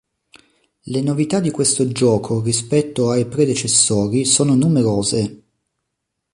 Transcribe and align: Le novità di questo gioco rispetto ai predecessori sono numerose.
Le 0.87 0.99
novità 1.01 1.39
di 1.39 1.51
questo 1.51 1.87
gioco 1.89 2.41
rispetto 2.41 3.11
ai 3.11 3.27
predecessori 3.27 4.25
sono 4.25 4.55
numerose. 4.55 5.43